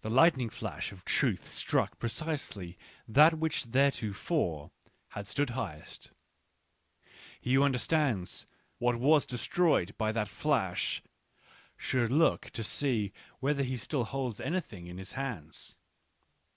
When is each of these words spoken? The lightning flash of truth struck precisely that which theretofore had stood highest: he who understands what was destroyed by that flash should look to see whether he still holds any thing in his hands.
The 0.00 0.10
lightning 0.10 0.50
flash 0.50 0.90
of 0.90 1.04
truth 1.04 1.46
struck 1.46 2.00
precisely 2.00 2.76
that 3.06 3.38
which 3.38 3.62
theretofore 3.66 4.72
had 5.10 5.28
stood 5.28 5.50
highest: 5.50 6.10
he 7.40 7.54
who 7.54 7.62
understands 7.62 8.46
what 8.78 8.96
was 8.96 9.24
destroyed 9.26 9.94
by 9.96 10.10
that 10.10 10.26
flash 10.26 11.04
should 11.76 12.10
look 12.10 12.50
to 12.50 12.64
see 12.64 13.12
whether 13.38 13.62
he 13.62 13.76
still 13.76 14.02
holds 14.02 14.40
any 14.40 14.60
thing 14.60 14.88
in 14.88 14.98
his 14.98 15.12
hands. 15.12 15.76